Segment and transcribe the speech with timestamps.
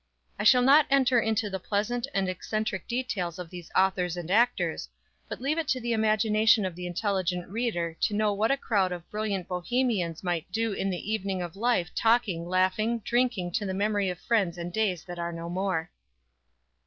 [0.39, 4.89] I shall not enter into the pleasant and eccentric details of these authors and actors,
[5.29, 8.91] but leave it to the imagination of the intelligent reader to know what a crowd
[8.91, 13.65] of brilliant bohemians might do in the evening of life talking, laughing and drinking to
[13.67, 15.91] the memory of friends and days that are no more!